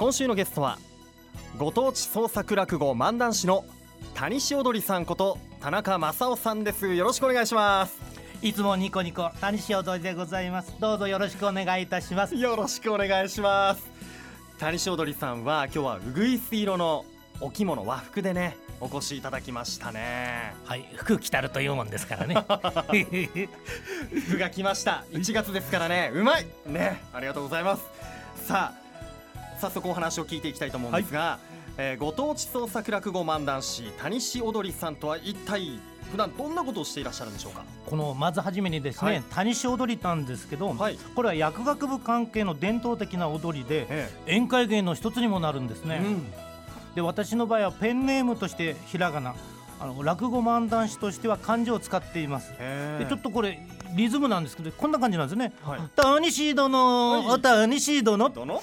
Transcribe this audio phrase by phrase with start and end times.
[0.00, 0.78] 今週のゲストは
[1.58, 3.66] ご当地創作落語漫談師の
[4.14, 6.94] 谷し踊りさんこと田中正夫さんです。
[6.94, 7.98] よろしくお願いします。
[8.40, 10.74] いつもニコニコ谷し踊りでございます。
[10.80, 12.34] どうぞよろしくお願いいたします。
[12.34, 13.82] よろしくお願いします。
[14.58, 17.04] 谷し踊りさんは今日はうぐいす色の
[17.42, 20.54] お着物和服でねお越しいただきましたね。
[20.64, 22.36] はい服着たるというもんですからね。
[24.28, 25.04] 服が来ました。
[25.10, 26.10] 1月ですからね。
[26.14, 26.46] うまい。
[26.64, 27.82] ねありがとうございます。
[28.46, 28.89] さあ
[29.60, 31.60] 早速お話を聞いていきたいと思うんですが、はい。
[31.76, 35.78] えー、ご当地創作落語漫談師谷し踊りさんとは一体
[36.10, 37.62] 普段どんなことをしていらっしゃるんでしょうか？
[37.86, 46.30] このまずはじめにですね、はい、谷し踊りなんですけど、はい、これは薬学部関係の伝統的な踊りで、ええ、宴会芸の一つにもなるんですね、うん、
[46.96, 49.34] で私の場合はペンネームとしてひらがな
[49.78, 52.50] あの落語漫談師としては漢字を使っています。
[52.98, 53.58] でちょっとこれ
[53.94, 58.62] リズムなんですけどこんな感じなんですね「はい、谷し殿、はい、谷し殿」殿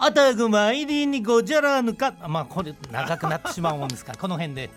[0.00, 2.14] あたぐ参りにごじゃらぬか。
[2.28, 4.70] まあこれ長くなってしまうもんですから この辺で。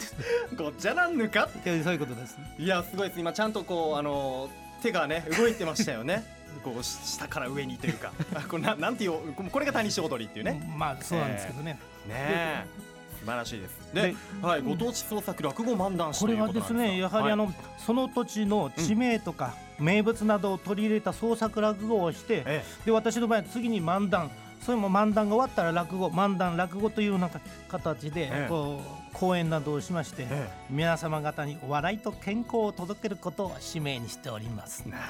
[0.57, 1.47] ごじゃらぬか？
[1.63, 2.37] そういうことです。
[2.57, 3.19] いやすごいです。
[3.19, 4.49] 今ちゃんとこうあの
[4.81, 6.23] 手がね動いてましたよね。
[6.65, 8.11] こう下から上にというか。
[8.49, 10.73] これななんていうこれが谷氏踊りっていうね。
[10.75, 11.77] まあそうなんですけどね、
[12.09, 13.93] えー、ね素晴らしいです。
[13.93, 30.25] で、はい、ご当地創作落語漫談師これはですね、やはりあの、はい、その土地の地名とか、名物などを取り入れた創作落語をして、ええ、で私の場合は次に漫談それも漫談が終わったら落語漫談落語というなんか形でこう講演などをしまして、
[30.69, 34.87] 皆様方にお笑いと健康を届けることを使命にしております。
[34.87, 35.03] なる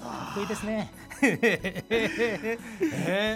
[0.00, 0.40] ほど。
[0.42, 0.92] いいですね。
[1.20, 2.58] え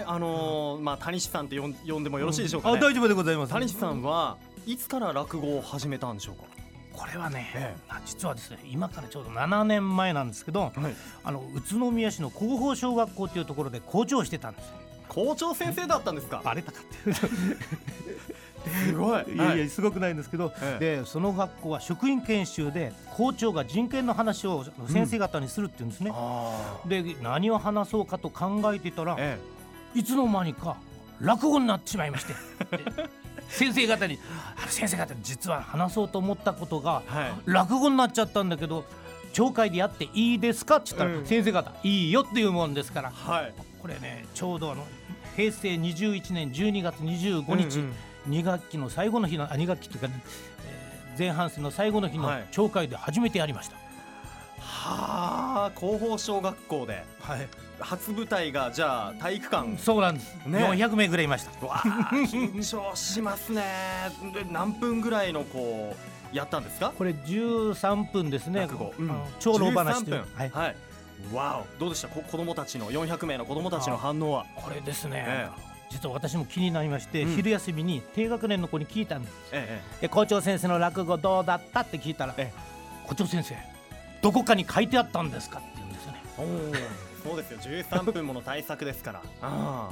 [0.07, 1.67] ー、あのー、まあ谷氏さんって呼
[1.99, 3.49] んでもよろしいでしょうか、ねうん、あ大丈夫でございます。
[3.51, 6.43] 谷氏さんはいつから落語を始めたんでしょうか？
[6.93, 10.71] これはね、ええ、実はですね今からちょうど7年前なんですけど、はい、
[11.23, 14.71] あの宇都宮市の広報小学校というところで校長をしてたんです
[15.09, 16.41] 校長先生だったんですか？
[16.43, 17.13] バレたかって。
[18.63, 19.23] すごい。
[19.33, 26.13] いやいやすごくないんですけど、ええ、でその学校は職員研修で校長が人権の話を先生方にするっていうんですね、
[26.83, 29.37] うん、で何を話そうかと考えていたら、え
[29.95, 30.77] え、いつの間にか
[31.19, 32.33] 落語になってしまいまして
[33.53, 34.19] 先生方に
[34.67, 37.03] 「先生方実は話そうと思ったことが
[37.45, 38.83] 落語になっちゃったんだけど
[39.31, 44.85] 町会でやっていいですか?」って言ったら、うん、先生方「いいよ」っていうもんですから、はい、これねちょうどあの
[45.35, 47.93] 平成21年12月25日、うん
[48.27, 50.23] うん、2学期の最後の日のあ2学期というか、ね、
[50.65, 53.75] えー、前半戦の最後の日の町会で初めてやりました。
[54.59, 57.47] はあ広報小学校で、はい、
[57.79, 59.77] 初舞台がじゃあ体育館。
[59.77, 61.51] そうなんです、ね、400名ぐらいいました。
[61.65, 63.63] わ緊張しますね。
[64.33, 65.95] で何分ぐらいのこ
[66.31, 66.93] うやったんですか？
[66.97, 68.61] これ13分ですね。
[68.61, 70.75] 落語、うん、長老話はい、はい。
[71.33, 71.79] わお。
[71.79, 72.07] どうでした？
[72.07, 74.45] こ子供たちの400名の子供たちの反応は？
[74.55, 75.61] これですね、ええ、
[75.91, 81.81] 実は私も気になりまして、うん、昼休みに低学年の子に聞いたんです、ええ、校長先生の落語どうだった？
[81.81, 83.55] って聞いたら、ええ、校長先生
[84.21, 85.59] どこかに書いてあったんですか？
[85.59, 86.19] って言うんですよね。
[86.37, 87.59] おそうですよ。
[87.59, 89.23] 13分もの対策ですから。
[89.41, 89.91] あ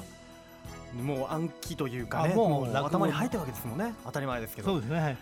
[1.02, 3.94] もう暗記というかねもう頭に入ってるわけですもんね。
[4.04, 4.72] 当たり前ですけど。
[4.72, 5.18] そうですね、はい。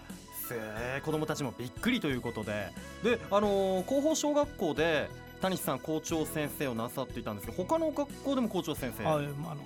[1.03, 2.71] 子供たちもびっくりということで。
[3.03, 5.09] で、あのー、広報小学校で
[5.41, 9.03] 谷さん校長先生をなさっていたんですけど他の学校でも校長先生？
[9.03, 9.57] はいあの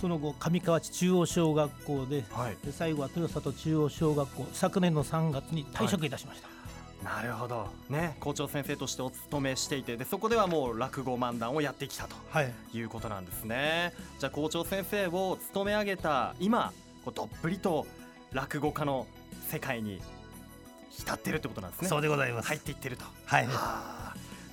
[0.00, 6.56] その後上河内中央小学校ではい、で最後は豊里中央小学校昨年の3月に退職いたしました、はい、
[7.02, 7.68] なるほど。
[7.88, 8.16] ね。
[8.20, 13.92] 校長先生としてお勤めしていてでそこではもう落語漫談をやってきたと、はい、いうことなんですね。
[14.18, 16.72] じゃあ校長先生を務め上げた今
[17.04, 17.86] こうどっぷりと
[18.32, 19.06] 落語家の
[19.48, 20.00] 世界に
[20.90, 21.88] 浸ってるってことなんですね。
[21.88, 22.48] そうでございます。
[22.48, 23.04] 入っていってると。
[23.26, 24.05] はい、はあ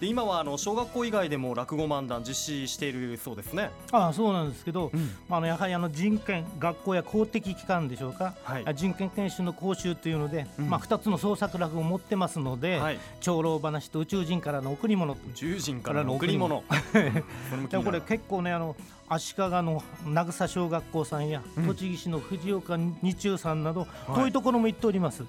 [0.03, 3.71] で今はあの小学校以外でも落語漫談実施しているそうですね。
[3.93, 16.65] ああそうなんですけど、うん、あのやはりあの人権学校や公的機関でしょうか、はい、人権研修の講習というので、うん、まあ2つの創作落語を持ってますので、はい、長老話と宇宙人からの贈り物宇宙人からの贈り物。
[17.71, 18.75] でもこれ結構ねあの
[19.07, 25.23] 足利の名草小学校さんや、うん、栃木市の藤岡二中さんなど、遠いところも行っております。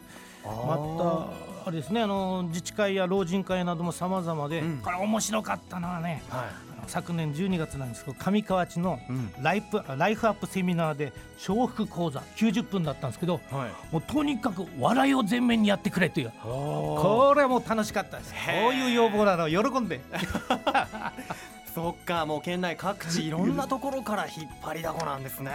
[0.45, 6.47] またあれですねあの自治会や老人会などもさまざまで、うん、これ面白かったのはね、はい、
[6.87, 9.01] 昨年12月なんですけど上河内の
[9.41, 11.13] ライフ,、ライフアップセミナーで
[11.49, 16.33] 笑福講座90分だったんですけど、はい、もうとにかく笑いを前面にやってくれという。
[16.43, 18.33] これはもう楽しかったです。
[18.33, 20.01] こういう要望なの喜んで。
[21.75, 25.51] そっかもう県内各地いろんなところから引っ張りだこなんですね。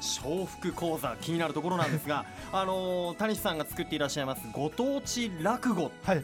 [0.00, 6.22] 笑福講座気になるところなんですが、あの谷さんが作っていらっしゃいますご当地落語、はい、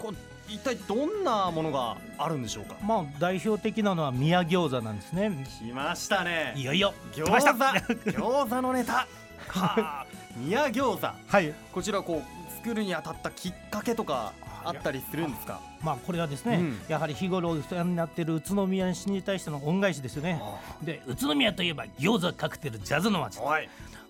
[0.48, 2.76] 一体どんなものがあるんでしょうか？
[2.84, 5.30] まあ代表的なのは宮餃子なんですね。
[5.60, 6.54] 来ましたね。
[6.56, 7.30] いよいよ餃子
[8.10, 9.06] 餃子のネタ。
[10.36, 14.32] 宮餃子はいこちらこう作るにあたったきっかけとか
[14.64, 15.60] あったりするんですか？
[15.82, 20.40] まあこれはですね、うん、やはり日頃お世話になっている宇都宮市に対しての恩返しですよね。
[20.82, 23.38] で宇都宮といえば餃子カクテルジャズの街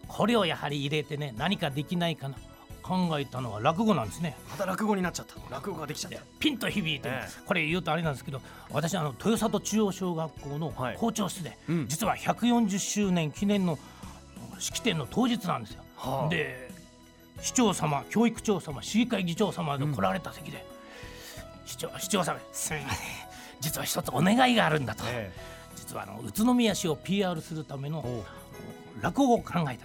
[0.07, 2.37] これをやはり入れてね何かできないかな
[2.83, 4.37] 考えたのは落語なんですね。
[4.51, 5.35] また落語になっちゃった。
[5.51, 6.19] 落語ができちゃった。
[6.39, 13.79] ピンと響いて、えこれ言うとあれなんですけど私あの豊里中央小学校の校長室で、はいうん、実は140周年記念の
[14.59, 16.64] 式典の当日なんですよ、はあ、で
[17.45, 20.65] 市長様教育長様市議会議長様が来られた席で、
[21.63, 23.07] うん、市長市長様すみません。
[23.61, 25.31] 実は一つお願いがあるんだと、え
[25.77, 28.25] 実はあの宇都宮市を PR するための
[29.03, 29.79] 落語を考えたで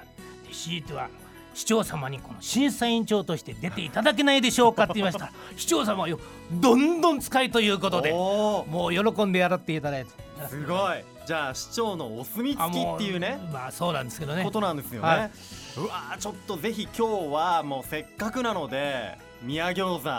[0.54, 1.10] 強いては
[1.54, 5.34] 市長様にこの審査委員長として出ていただけないでしょうかって言いました。
[5.58, 6.18] 市長様よ
[6.54, 10.12] どんどん使いということでもう喜んでやらっていただいて
[10.48, 14.44] すごいじゃあ市長のお墨付きっていうねまあそうなんですけどね。
[14.44, 15.32] ことなんですよね、はい、
[15.78, 20.10] うわちょっとぜひ今日はもうせっかくなので宮餃子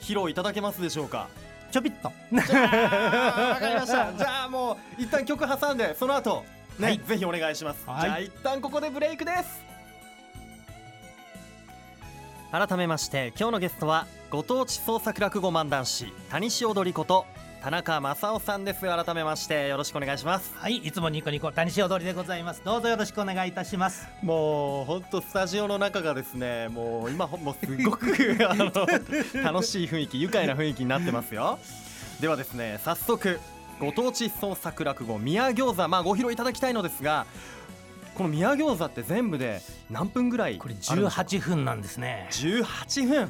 [0.00, 1.26] 披露いただけますでしょうか？
[1.72, 2.06] ちょびっと。
[2.06, 2.14] わ
[2.44, 4.12] かりました。
[4.16, 6.44] じゃあもう一旦曲挟んでその後
[6.78, 9.64] ね、はい、ぜひお願いします、はい、じゃあ一旦ここでブレイクです。
[12.52, 17.26] 改めまして今日のゲストはご当地創作落語漫談師谷塩踊りこと
[17.62, 18.80] 田中正夫さんです。
[18.80, 20.54] 改めましてよろしくお願いします。
[20.54, 22.62] はいいつもニコニコ谷塩踊りでございます。
[22.64, 24.06] どうぞよろしくお願いいたします。
[24.22, 28.06] もう本当スタジオの中がですねもう今もうすごく
[28.48, 28.70] あの
[29.42, 31.58] 楽しい雰囲気愉快な雰囲気になってますよ。
[32.20, 33.40] ではですね早速
[33.80, 37.26] ご当地創作落語宮餃子まあご披露いただきたいのですが
[38.14, 39.60] この宮餃子って全部で
[39.90, 42.28] 何分ぐらいこれ18分なんですね。
[42.30, 43.28] 18分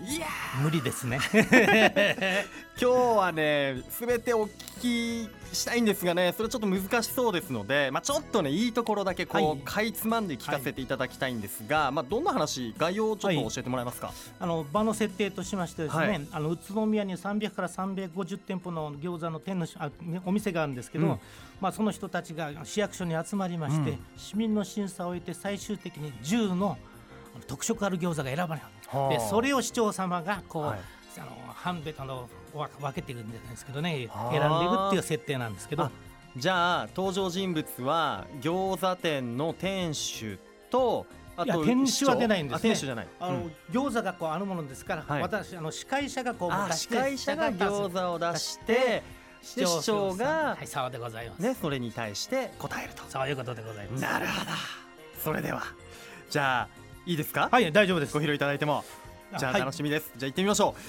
[0.00, 0.26] いや
[0.60, 1.20] 無理ですね。
[2.80, 19.90] 今日はね全てお聞きしたいんですがねそれちょっと難しそうですので、まあ、ちょっとねいいところだけこう、はい、かいつまんで聞かせていただきたいんですが、はい、まあ、どんな話概要をちょっと教えてもらえますか、はい、あの場の設定としましてですね、あの宇都宮に300から350店舗の餃子の店のあ
[20.26, 21.20] お店があるんですけど、うん、
[21.60, 26.76] まあ、その人たちが市役所に集まりまして、うん、市民の審査を終えて最終的に10の
[27.46, 28.66] 特色ある餃子が選ばれる
[29.10, 30.78] でそれを市長様がこう、はい、
[31.18, 34.08] あの半べたの分けていくんですけどね選んでい
[34.68, 35.90] くっていう設定なんですけど
[36.36, 40.38] じゃあ登場人物は餃子店の店主
[40.70, 43.08] とあと店主は出ないんです、ね、店主じゃない。
[43.18, 49.02] あの、うん、餃子がこうあるものですから、はい、私あの司会者がこう司会者が餃子を出して、
[49.42, 51.42] 市長がはいそうでございます。
[51.42, 53.02] ねそれに対して答えると。
[53.08, 54.02] そういうことでございます。
[54.02, 54.50] なるほど。
[55.22, 55.62] それでは
[56.30, 57.48] じゃあいいですか？
[57.50, 58.14] はい大丈夫です。
[58.14, 58.84] ご披露いただいても。
[59.38, 60.80] じゃあ楽しみです、はい、じゃあ行ってみましょう。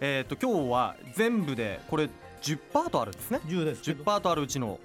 [0.00, 2.08] えっ、ー、と今日は全部でこれ
[2.42, 3.82] 10パートあるんですね？10です。
[3.82, 4.78] 10パートあるうちの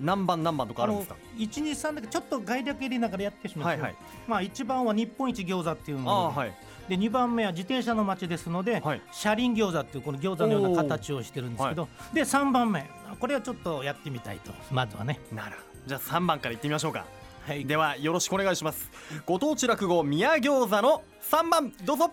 [0.00, 1.16] 何番何番とかあるんですか？
[1.36, 3.96] 一二三だけちょっと概略入れながらやってしまう、はいはい、
[4.26, 6.54] まあ一番は日本一餃子っていうので,、はい、
[6.88, 12.84] で2番目は自転車の街ですので、はい、車輪餃子っていうこの餃子のような形をしてるんですけど、はい、で3番目。
[13.20, 14.52] これはちょっとやってみたいと。
[14.70, 15.20] まずはね。
[15.32, 15.56] なる
[15.86, 17.06] じゃあ3番からいってみましょうか
[17.46, 18.90] はい、ではよろしくお願いします。
[19.24, 22.10] ご当地落語宮餃子の3番どうぞ。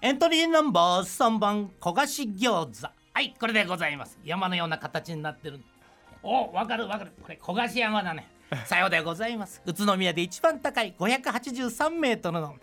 [0.00, 2.88] エントリーナンバー3番焦がし餃子。
[3.14, 4.18] はいこれでございます。
[4.24, 5.60] 山のような形になってる。
[6.24, 7.12] おわかるわかる。
[7.22, 8.26] これ焦がし山だね。
[8.66, 9.62] さようでございます。
[9.64, 12.56] 宇都宮で一番高い583メートルの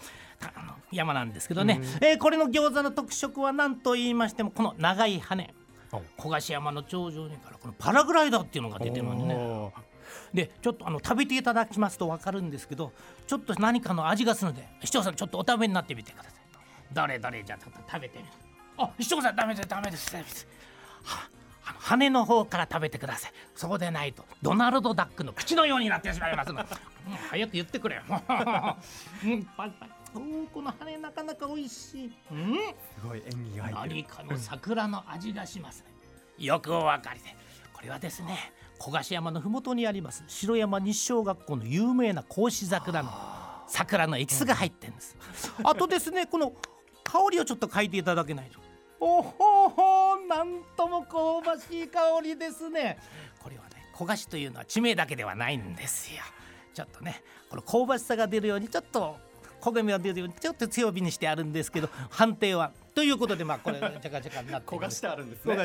[0.92, 5.54] 山なんですけどね、うん、えー、これの餃子の特色は何と言いましてもこの長い羽
[6.18, 9.89] 焦がし山の頂上にからこのパラグライダーっていうのが出てるのでね
[10.34, 12.92] でちょっとあの食べていただきますと分かるんですけど
[13.28, 16.34] ちょっと何かの味がするので市長さんちょっとお食べになってみてください。
[16.94, 18.30] どれどれじゃあ食べてみる。
[18.78, 20.48] あ市長さんダメですダメですダメです。
[21.04, 21.30] は
[21.66, 23.32] あの羽の方から食べてください。
[23.56, 26.66] そうでないとドナルド・ダックの口のようになってしまいますの、うん、
[27.30, 28.18] 早く言ってくれよ、 うん、
[29.58, 35.84] パリパリおこの羽なかなか美味しい、うん、すごい演技が入って何かの桜の味がします。
[35.84, 35.90] ね
[36.40, 37.36] よくお分かりで。
[37.74, 43.12] これはですね小菓子山の麓にあります城山日小学校の有名な格子桜の
[43.68, 45.16] 桜のエキスが入ってるんです、
[45.64, 46.54] あとですねこの
[47.04, 48.60] 香りをちょっと嗅いでいただけないと。
[49.02, 52.98] おほほなんとも香ばしい香りですね。
[53.42, 56.22] これはね焦がしというのは地名だけではないんですよ。
[56.74, 59.18] ちょっとねこの香ばしさが出るようにちょっと
[59.62, 65.56] 焦げ目が出るようにちょっと強火にしてあるんですけど判定はということでまあこれちゃかちゃかになって焦がしてあるんですね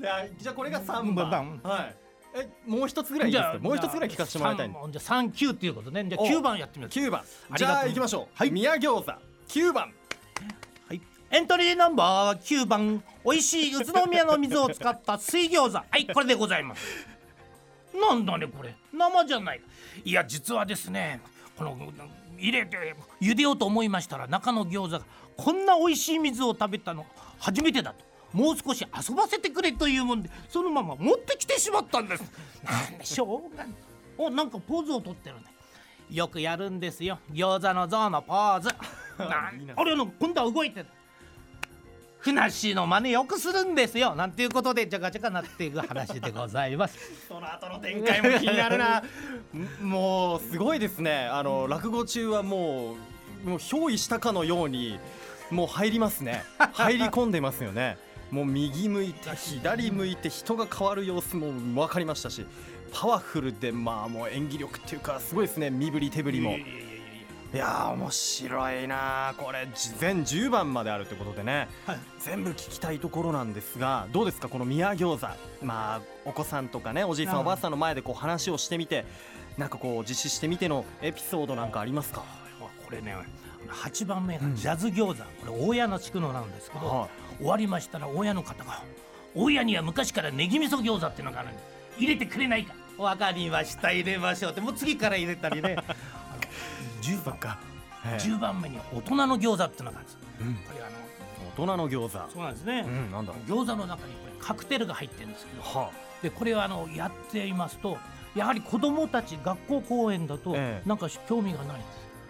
[0.00, 1.96] じゃあこれが3番、はい。
[2.32, 3.58] えもう一つぐらいいいですか？
[3.60, 6.04] もう一つぐらい聞かせてもらいたいじゃあ三九っていうことね。
[6.08, 7.24] じゃあ9番やってみます9番。
[7.56, 8.26] じゃあ行きましょう。
[8.34, 8.50] はい。
[8.50, 9.12] 宮餃子。
[9.48, 9.92] 9番。
[10.88, 11.00] はい。
[11.30, 13.02] エントリーナンバー9番。
[13.24, 15.78] 美味しい宇都宮の水を使った水餃子。
[15.78, 17.06] はいこれでございます。
[17.92, 18.74] なんだねこれ。
[18.92, 19.60] 生じゃない。
[20.04, 21.20] いや実はですね
[21.58, 21.76] この
[22.38, 25.02] 入れて茹でようと思いましたら中の餃子が
[25.36, 27.04] こんな美味しい水を食べたの
[27.38, 32.22] 初めてだともう少し遊ばせてくれというもんでそのまま持ってきてしまったんです。
[32.64, 33.64] なんでしょうが
[34.18, 35.42] おなんかポーズをとってるね。
[36.10, 37.18] よくやるんですよ。
[37.32, 38.68] 餃子の像のポーズ。
[39.18, 40.86] あれの今度は動いてる。
[42.18, 44.14] ふなっしーの真似よくするんですよ。
[44.14, 46.98] なんていうことでじゃがじゃがなっていく話でございます。
[47.26, 49.02] その後の展開も気になるな。
[49.80, 51.26] もうすごいですね。
[51.26, 52.96] あの落語中はも
[53.44, 54.98] うもう憑依したかのように
[55.50, 56.44] もう入りますね。
[56.72, 57.96] 入り込んでますよね
[58.30, 62.46] もう右向いて左向いて人が変わる様子も分かりましたし
[62.92, 65.70] パワフルでまあもう演技力っていうかすごいですね。
[65.70, 66.56] 身振り手振りも。
[67.52, 69.66] いや面白いなこれ
[69.98, 74.48] 全10番まであるってことでね、はい、全部聞きたいところなんですがどうですか？
[74.48, 75.26] この宮餃子。
[75.66, 79.04] まあお子さんとかねおじいさんおばあさんの前でこう話をしてみて
[79.58, 82.22] なんかこう実施してみてのエピソードなんかありますか？
[82.60, 83.16] これね
[83.68, 87.08] 8番目がジャズ餃子、これ大家の地区のなんですけど、は
[87.40, 88.82] 終わりましたら大家の方が
[89.34, 91.58] 「大家には昔からネギ味噌餃子っていうのがあるんで
[91.98, 93.92] 入れてくれないか」分かりました。
[93.92, 94.52] 入れましょう。
[94.52, 95.76] ってもう次から入れたりね。
[97.00, 97.58] 10番か。
[98.18, 100.96] 10番目に大人の餃子っていうのがあるんです、うん、これあの
[101.50, 102.32] 大人の餃子。
[102.32, 107.98] そうなんですね、うん、なんだ餃子の中にこれカクテルが入ってるんですけど、はあ、でこれをあのやっていますと
[108.34, 110.56] やはり子供たち学校公演だと
[110.86, 111.84] なんか興味がないんで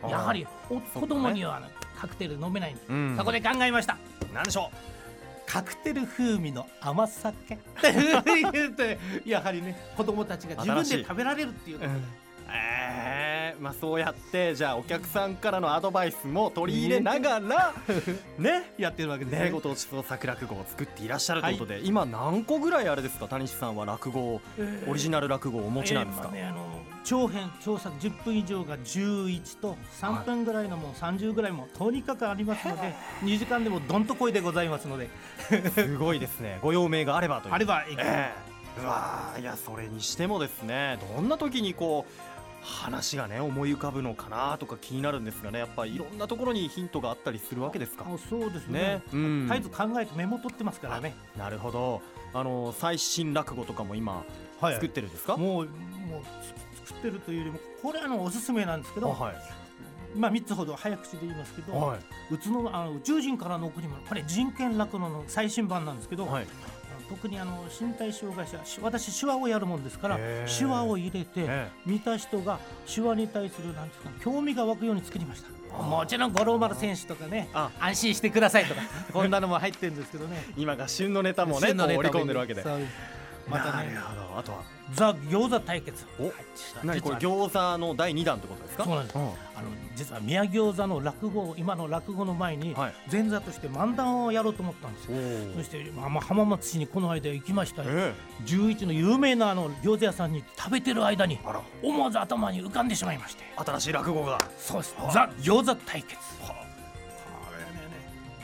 [0.08, 3.96] す、やはりお子供には、ね、カクテル飲めないんで、うん、そこで考えました。
[4.32, 4.99] 何でしょう
[5.50, 7.58] カクテル風味の甘酒。
[9.26, 11.80] やはりね子供たちが自分で食べられるっていう。
[12.52, 17.74] えー、まあそうやってじゃあお客さんからのアドバイスも取り入れながら
[18.38, 19.44] ねやってるわけですね。
[19.46, 19.50] ね。
[19.50, 23.28] ご当地創作落語を作っていらっしゃるということで、はい、今何個ぐらいあれですか？
[23.28, 26.69] 谷西さんは落語、えー、オリジナル落語をお持ちなんですか、えーまあね、
[27.04, 35.08] 長編長作10分以上が11と3分ぐらいのも30ぐらいもとにかくありますので2時間でもどんと声でございますので。
[35.74, 36.58] すごいですね。
[36.62, 42.12] ご用命があればというあればいい、 えー、うわいやそれにしてもですねどんな時にこう
[42.62, 48.04] 話がね思い浮かぶのかなとか気になるんですがねやっぱりいろんなところにヒントがあったりするわけですか？
[48.28, 48.80] そうですね。
[48.80, 51.14] ね、うん、絶えず考えてメモ取ってますからね。
[51.36, 52.02] なるほど。
[52.34, 54.22] あの最新落語とかも今、
[54.60, 55.36] はい、作ってるんですか？
[55.38, 56.22] もうもう
[56.90, 61.98] 作ってるというよりもこれあのおすすめなんですけど、はい、まあ3つほど早口で言いますけど、はい、
[62.34, 66.46] 宇都あの宇宙人からの贈り物これ人権落語の最新版なんですけど、はい、
[67.08, 70.18] 特にあの身体障害者私手話をやるもんですから
[70.58, 71.48] 手話を入れて
[71.86, 72.58] 見た人が
[72.92, 75.60] 手話に対するなんですか興味が湧くように作りました。
[75.70, 78.80] もちろん五郎丸選手とかね安心してくださいとか
[79.12, 80.44] こんなのも入ってるんですけどね。
[80.58, 82.64] 今が旬のネタもね盛り込んでるわけで
[83.48, 83.96] またね。
[84.36, 84.62] あとは？
[84.92, 86.04] ザ餃子対決。
[86.18, 86.32] お
[86.84, 88.84] 何これ餃子の第2弾ってことですか？
[88.84, 89.32] そうなんです、うん、あの
[89.94, 92.74] 実は宮餃子の落語今の落語の前に
[93.10, 95.16] 前座として漫談をやろうと思ったんですよ、
[95.56, 101.38] そして、まあ、浜松市にこの間行きましたよ、えー、11の有名なあの餃子屋さんに食べてる間に
[101.82, 103.44] 思わず頭に浮かんでしまいまして。
[103.56, 104.38] 新しい落語が。
[104.58, 104.96] そうです。
[105.12, 106.16] ザ餃子対決。
[106.42, 106.54] はあ、
[107.46, 107.70] これね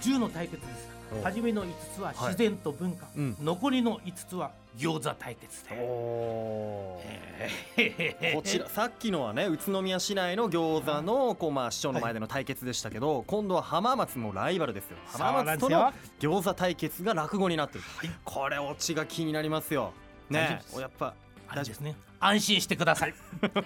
[0.01, 5.71] 10の対決です初めの5つは自然と文化、はいうん、残りの5つは餃子対決で、
[8.35, 14.97] こちらさっきのはね宇都宮市内の餃子のこう、まあ、市長の前での対決でしたけど、はい、今度は浜松のライバルですよ。
[15.07, 19.93] 浜松との餃子対決が落語になってる、はい、これオチが気になりますよ。
[20.29, 21.15] ねやっぱ
[21.49, 21.97] 大丈夫ですね。
[22.19, 23.15] 安心してください。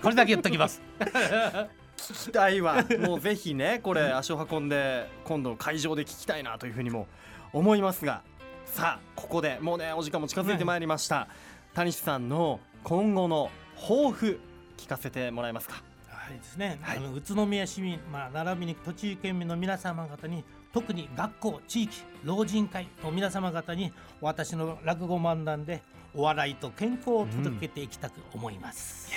[0.03, 0.81] これだけ言っときます
[2.09, 2.85] 聞きたいわ。
[3.01, 7.07] もうぜひねこれ足を運んで今度会場で聞きたいなというふうにも
[7.53, 8.23] 思いますが。
[8.67, 11.27] さあここでもうねお時間も近づいてまいりました、
[11.75, 14.39] 谷さんの今後の抱負
[14.77, 15.83] 聞かせてもらえますか？
[16.09, 25.83] はいですね、はい、あの宇都宮市民、まあ、並びに栃木県民の皆様方に特に学校地域老人会の皆様方に私の落語漫談で
[26.15, 29.11] お笑いと健康を届けていきたく思います、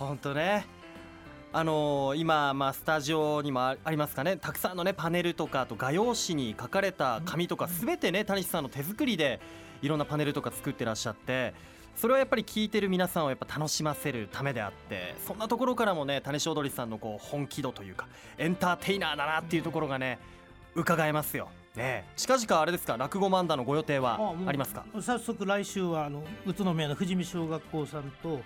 [0.00, 0.64] うん、本当ね
[1.56, 4.36] あのー、今、まあ、スタジオにもありますかね。
[4.36, 9.38] たくさんの、ね、パネルとかあと画用紙に書かれた紙とかすべてね谷さんの手作りで
[9.80, 11.54] いろんなパネルとか作ってらっしゃって
[11.94, 20.18] それはやっぱり聞いてる皆さんをやっぱ楽しませるためであってそんなところからもね谷し踊りさんのこう本気度というかエンターテイナーだなっていうところがね
[20.74, 21.50] 伺えますよ。
[21.76, 24.84] ね、近々あれですか落語漫談のご予定はありますか？
[25.00, 28.40] 早速来週はあの宇都宮の富士見小学校さんと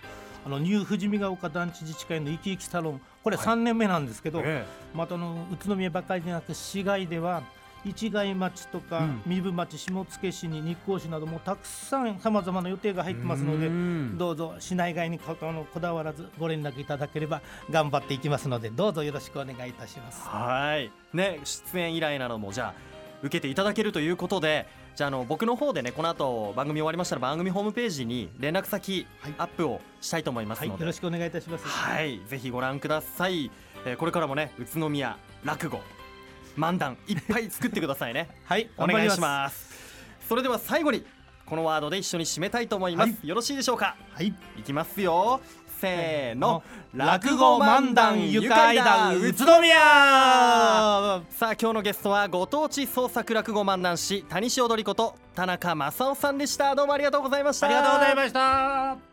[0.45, 3.01] あのニュー富士見ヶ丘団地自治会の生き生きサロン。
[3.23, 7.43] これ3年目なんですけど、はいええ、またの宇都宮ばかりじゃなく市外では
[7.85, 13.71] 市街町とか、壬生町下野市に日光市などもたくさんさまざまな予定が入ってますので
[14.17, 15.37] どうぞ市内外にこ
[15.81, 17.41] だわらずご連絡いただければ
[17.71, 20.27] 頑張っていきますのでどうぞよろしくお願いいたします。
[20.27, 20.91] はい。
[21.13, 24.67] ね出演依頼などもじゃあ受けていただけるということで
[24.99, 29.07] じゃあの僕の方でねこの後番組終わりましたら番組ホームページに連絡先
[29.39, 31.65] アップをしたいと思いますので、はい、よろしくお願いいたします。
[31.65, 32.21] はい。
[32.27, 33.49] ぜひご覧ください、
[33.87, 35.79] えー、これからもね宇都宮落語
[36.57, 38.29] 漫談いっぱい作ってくださいね。
[38.45, 39.73] はいお願いします。
[40.29, 41.07] それでは最後に
[41.47, 43.95] このワードで一緒に締めたいと思います、はい、よろしいでしょうか？
[44.11, 44.35] はい。
[44.57, 45.41] いきますよ
[45.81, 46.63] せーの。
[46.95, 49.75] 落語漫談愉快談宇都宮。
[51.31, 56.75] さあ今日のゲストはご当地創作落語漫談師谷塩踊りこと田中正夫さんでした。
[56.75, 57.67] どうもありがとうございました。
[57.67, 59.08] ありがとうございました